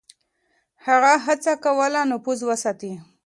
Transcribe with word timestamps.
هغه 0.85 1.11
هڅه 1.25 1.53
کوله 1.63 2.01
نفوذ 2.11 2.39
وساتي. 2.49 2.91